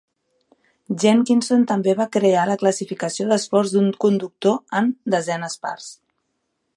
[1.01, 5.93] Jenkinson també va crear la classificació d'esforç d'un conductor en "desenes parts".